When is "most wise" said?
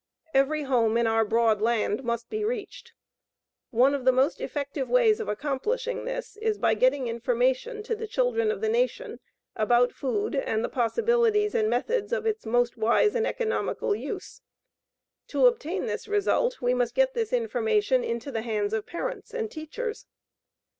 12.47-13.13